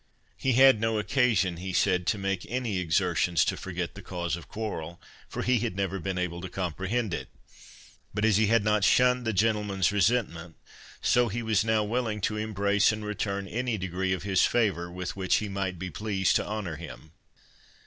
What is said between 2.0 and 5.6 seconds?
"to make any exertions to forget the cause of quarrel, for he